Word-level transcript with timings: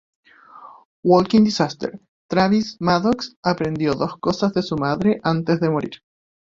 Walking 1.03 1.43
Disaster: 1.43 1.99
Travis 2.27 2.75
Maddox 2.79 3.35
aprendió 3.43 3.93
dos 3.93 4.17
cosas 4.17 4.51
de 4.51 4.63
su 4.63 4.75
madre 4.75 5.21
antes 5.23 5.59
de 5.59 5.69
morir. 5.69 5.91